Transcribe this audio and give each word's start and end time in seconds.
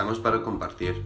estamos 0.00 0.18
para 0.18 0.42
compartir. 0.42 1.04